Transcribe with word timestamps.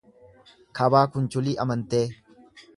Kabaa 0.79 1.03
Kunchulii 1.17 1.55
Amantee 1.67 2.05